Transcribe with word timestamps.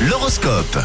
L'horoscope. 0.00 0.78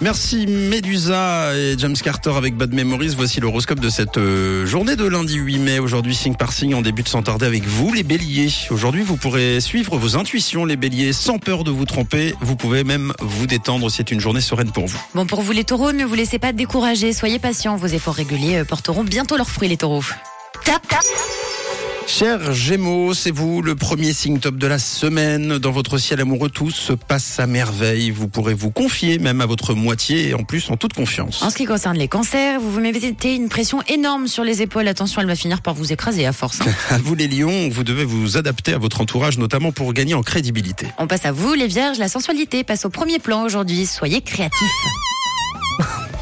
Merci 0.00 0.46
Medusa 0.46 1.54
et 1.54 1.74
James 1.78 1.96
Carter 1.96 2.32
avec 2.34 2.56
Bad 2.56 2.72
Memories. 2.72 3.14
Voici 3.16 3.40
l'horoscope 3.40 3.78
de 3.78 3.90
cette 3.90 4.16
euh, 4.16 4.64
journée 4.64 4.96
de 4.96 5.04
lundi 5.04 5.34
8 5.34 5.58
mai. 5.58 5.78
Aujourd'hui, 5.78 6.14
signe 6.14 6.34
par 6.34 6.52
signe, 6.52 6.74
on 6.74 6.80
débute 6.80 7.08
sans 7.08 7.22
tarder 7.22 7.46
avec 7.46 7.66
vous, 7.66 7.92
les 7.92 8.02
béliers. 8.02 8.48
Aujourd'hui, 8.70 9.02
vous 9.02 9.16
pourrez 9.16 9.60
suivre 9.60 9.98
vos 9.98 10.16
intuitions, 10.16 10.64
les 10.64 10.76
béliers, 10.76 11.12
sans 11.12 11.38
peur 11.38 11.62
de 11.62 11.70
vous 11.70 11.84
tromper. 11.84 12.34
Vous 12.40 12.56
pouvez 12.56 12.84
même 12.84 13.12
vous 13.20 13.46
détendre. 13.46 13.90
C'est 13.90 14.10
une 14.10 14.20
journée 14.20 14.40
sereine 14.40 14.72
pour 14.72 14.86
vous. 14.86 15.00
Bon, 15.14 15.26
pour 15.26 15.42
vous 15.42 15.52
les 15.52 15.64
taureaux, 15.64 15.92
ne 15.92 16.04
vous 16.04 16.14
laissez 16.14 16.38
pas 16.38 16.52
décourager. 16.52 17.12
Soyez 17.12 17.38
patients. 17.38 17.76
Vos 17.76 17.88
efforts 17.88 18.14
réguliers 18.14 18.58
euh, 18.58 18.64
porteront 18.64 19.04
bientôt 19.04 19.36
leurs 19.36 19.50
fruits, 19.50 19.68
les 19.68 19.76
taureaux. 19.76 20.04
Tap, 20.64 20.86
tap. 20.88 21.02
Chers 22.06 22.52
Gémeaux, 22.52 23.14
c'est 23.14 23.30
vous 23.30 23.62
le 23.62 23.74
premier 23.74 24.12
signe 24.12 24.38
top 24.38 24.56
de 24.56 24.66
la 24.66 24.78
semaine. 24.78 25.58
Dans 25.58 25.70
votre 25.70 25.98
ciel 25.98 26.20
amoureux, 26.20 26.50
tout 26.50 26.70
se 26.70 26.92
passe 26.92 27.40
à 27.40 27.46
merveille. 27.46 28.10
Vous 28.10 28.28
pourrez 28.28 28.54
vous 28.54 28.70
confier 28.70 29.18
même 29.18 29.40
à 29.40 29.46
votre 29.46 29.74
moitié 29.74 30.28
et 30.28 30.34
en 30.34 30.42
plus 30.44 30.70
en 30.70 30.76
toute 30.76 30.92
confiance. 30.92 31.42
En 31.42 31.50
ce 31.50 31.56
qui 31.56 31.64
concerne 31.64 31.96
les 31.96 32.08
cancers, 32.08 32.60
vous 32.60 32.70
vous 32.70 32.80
mettez 32.80 33.34
une 33.34 33.48
pression 33.48 33.82
énorme 33.88 34.26
sur 34.28 34.44
les 34.44 34.62
épaules. 34.62 34.88
Attention, 34.88 35.20
elle 35.22 35.26
va 35.26 35.36
finir 35.36 35.62
par 35.62 35.74
vous 35.74 35.92
écraser 35.92 36.26
à 36.26 36.32
force. 36.32 36.60
hein. 36.60 36.66
À 36.90 36.98
vous 37.02 37.14
les 37.14 37.28
lions, 37.28 37.68
vous 37.70 37.84
devez 37.84 38.04
vous 38.04 38.36
adapter 38.36 38.74
à 38.74 38.78
votre 38.78 39.00
entourage, 39.00 39.38
notamment 39.38 39.72
pour 39.72 39.92
gagner 39.92 40.14
en 40.14 40.22
crédibilité. 40.22 40.86
On 40.98 41.06
passe 41.06 41.24
à 41.24 41.32
vous, 41.32 41.54
les 41.54 41.66
vierges. 41.68 41.98
La 41.98 42.08
sensualité 42.08 42.62
passe 42.64 42.84
au 42.84 42.90
premier 42.90 43.18
plan 43.20 43.42
aujourd'hui. 43.44 43.86
Soyez 43.86 44.20
créatifs. 44.20 44.58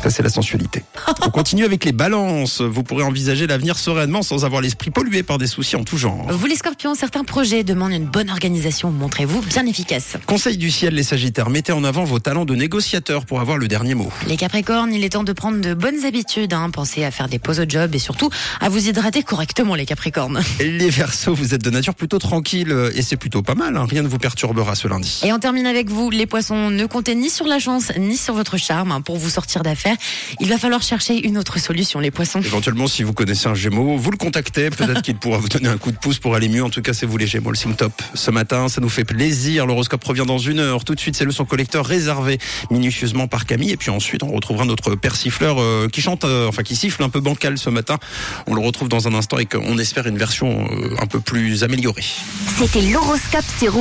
Ça, 0.02 0.08
c'est 0.08 0.22
la 0.22 0.30
sensualité. 0.30 0.82
On 1.26 1.30
continue 1.30 1.64
avec 1.64 1.84
les 1.84 1.92
balances. 1.92 2.60
Vous 2.60 2.82
pourrez 2.82 3.02
envisager 3.04 3.46
l'avenir 3.46 3.78
sereinement 3.78 4.22
sans 4.22 4.44
avoir 4.44 4.60
l'esprit 4.60 4.90
pollué 4.90 5.22
par 5.22 5.38
des 5.38 5.46
soucis 5.46 5.76
en 5.76 5.84
tout 5.84 5.96
genre. 5.98 6.26
Vous, 6.30 6.46
les 6.46 6.56
scorpions, 6.56 6.94
certains 6.94 7.24
projets 7.24 7.64
demandent 7.64 7.92
une 7.92 8.06
bonne 8.06 8.30
organisation. 8.30 8.90
Montrez-vous 8.90 9.42
bien 9.42 9.66
efficace. 9.66 10.16
Conseil 10.26 10.56
du 10.56 10.70
ciel, 10.70 10.94
les 10.94 11.02
sagittaires, 11.02 11.50
mettez 11.50 11.72
en 11.72 11.84
avant 11.84 12.04
vos 12.04 12.18
talents 12.18 12.44
de 12.44 12.54
négociateur 12.54 13.26
pour 13.26 13.40
avoir 13.40 13.58
le 13.58 13.68
dernier 13.68 13.94
mot. 13.94 14.10
Les 14.26 14.36
capricornes, 14.36 14.92
il 14.92 15.04
est 15.04 15.10
temps 15.10 15.24
de 15.24 15.32
prendre 15.32 15.60
de 15.60 15.74
bonnes 15.74 16.04
habitudes. 16.04 16.52
Hein. 16.52 16.70
Pensez 16.70 17.04
à 17.04 17.10
faire 17.10 17.28
des 17.28 17.38
pauses 17.38 17.60
au 17.60 17.64
job 17.68 17.94
et 17.94 17.98
surtout 17.98 18.30
à 18.60 18.68
vous 18.68 18.88
hydrater 18.88 19.22
correctement, 19.22 19.74
les 19.74 19.86
capricornes. 19.86 20.40
Les 20.60 20.90
versos, 20.90 21.34
vous 21.34 21.54
êtes 21.54 21.62
de 21.64 21.70
nature 21.70 21.94
plutôt 21.94 22.18
tranquille 22.18 22.72
euh, 22.72 22.90
et 22.94 23.02
c'est 23.02 23.16
plutôt 23.16 23.42
pas 23.42 23.54
mal. 23.54 23.76
hein. 23.76 23.86
Rien 23.88 24.02
ne 24.02 24.08
vous 24.08 24.18
perturbera 24.18 24.74
ce 24.74 24.88
lundi. 24.88 25.20
Et 25.24 25.32
on 25.32 25.38
termine 25.38 25.66
avec 25.66 25.88
vous, 25.90 26.10
les 26.10 26.26
poissons. 26.26 26.70
Ne 26.70 26.86
comptez 26.86 27.14
ni 27.14 27.30
sur 27.30 27.46
la 27.46 27.58
chance 27.58 27.92
ni 27.98 28.16
sur 28.16 28.34
votre 28.34 28.56
charme 28.56 28.92
hein, 28.92 29.00
pour 29.00 29.16
vous 29.18 29.30
sortir 29.30 29.62
d'affaires. 29.62 29.96
Il 30.40 30.48
va 30.48 30.58
falloir 30.58 30.82
chercher 30.90 31.24
une 31.24 31.38
autre 31.38 31.60
solution, 31.60 32.00
les 32.00 32.10
poissons. 32.10 32.40
Éventuellement, 32.40 32.88
si 32.88 33.04
vous 33.04 33.12
connaissez 33.12 33.46
un 33.46 33.54
Gémeaux, 33.54 33.96
vous 33.96 34.10
le 34.10 34.16
contactez. 34.16 34.70
Peut-être 34.70 35.02
qu'il 35.02 35.14
pourra 35.14 35.38
vous 35.38 35.48
donner 35.48 35.68
un 35.68 35.78
coup 35.78 35.92
de 35.92 35.96
pouce 35.96 36.18
pour 36.18 36.34
aller 36.34 36.48
mieux. 36.48 36.64
En 36.64 36.68
tout 36.68 36.82
cas, 36.82 36.92
c'est 36.92 37.06
vous 37.06 37.16
les 37.16 37.28
Gémeaux, 37.28 37.52
le 37.52 37.56
signe 37.56 37.74
top. 37.74 37.92
Ce 38.14 38.32
matin, 38.32 38.68
ça 38.68 38.80
nous 38.80 38.88
fait 38.88 39.04
plaisir. 39.04 39.66
L'horoscope 39.66 40.02
revient 40.02 40.24
dans 40.26 40.38
une 40.38 40.58
heure. 40.58 40.84
Tout 40.84 40.96
de 40.96 41.00
suite, 41.00 41.14
c'est 41.14 41.24
le 41.24 41.30
son 41.30 41.44
collecteur 41.44 41.86
réservé 41.86 42.38
minutieusement 42.72 43.28
par 43.28 43.46
Camille. 43.46 43.70
Et 43.70 43.76
puis 43.76 43.90
ensuite, 43.90 44.24
on 44.24 44.32
retrouvera 44.32 44.64
notre 44.64 44.96
persifleur 44.96 45.60
euh, 45.60 45.86
qui 45.86 46.00
chante, 46.00 46.24
euh, 46.24 46.48
enfin 46.48 46.64
qui 46.64 46.74
siffle 46.74 47.04
un 47.04 47.08
peu 47.08 47.20
bancal 47.20 47.56
ce 47.56 47.70
matin. 47.70 47.98
On 48.48 48.54
le 48.54 48.60
retrouve 48.60 48.88
dans 48.88 49.06
un 49.06 49.14
instant 49.14 49.38
et 49.38 49.46
qu'on 49.46 49.78
espère 49.78 50.08
une 50.08 50.18
version 50.18 50.66
euh, 50.72 50.96
un 51.00 51.06
peu 51.06 51.20
plus 51.20 51.62
améliorée. 51.62 52.04
C'était 52.58 52.82
l'horoscope, 52.82 53.44
c'est 53.60 53.68
rouge. 53.68 53.78